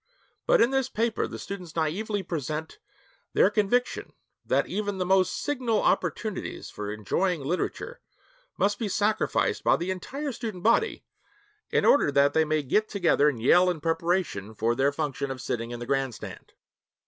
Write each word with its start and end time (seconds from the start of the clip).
But 0.47 0.61
in 0.61 0.71
this 0.71 0.89
paper 0.89 1.27
the 1.27 1.37
students 1.37 1.73
naïvely 1.73 2.27
present 2.27 2.79
their 3.33 3.51
conviction 3.51 4.13
that 4.43 4.65
even 4.65 4.97
the 4.97 5.05
most 5.05 5.35
signal 5.39 5.79
opportunities 5.79 6.71
for 6.71 6.91
enjoying 6.91 7.43
literature 7.43 8.01
must 8.57 8.79
be 8.79 8.89
sacrificed 8.89 9.63
by 9.63 9.75
the 9.77 9.91
entire 9.91 10.31
student 10.31 10.63
body 10.63 11.03
in 11.69 11.85
order 11.85 12.11
that 12.13 12.33
they 12.33 12.45
may 12.45 12.63
get 12.63 12.89
together 12.89 13.29
and 13.29 13.39
yell 13.43 13.69
in 13.69 13.79
preparation 13.79 14.55
for 14.55 14.73
their 14.73 14.91
function 14.91 15.29
of 15.29 15.39
sitting 15.39 15.69
in 15.69 15.79
the 15.79 15.85
grandstand. 15.85 16.53